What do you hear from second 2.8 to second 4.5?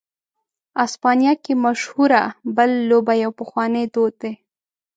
لوبه یو پخوانی دود دی.